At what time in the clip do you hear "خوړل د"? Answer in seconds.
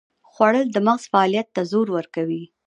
0.31-0.77